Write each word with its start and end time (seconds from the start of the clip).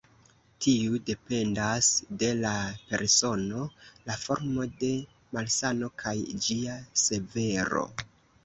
Tiu 0.65 0.95
dependas 1.09 1.89
de 2.23 2.29
la 2.39 2.53
persono, 2.93 3.67
la 4.09 4.17
formo 4.23 4.67
de 4.85 4.91
malsano, 5.39 5.91
kaj 6.05 6.19
ĝia 6.47 6.83
severo. 7.05 7.89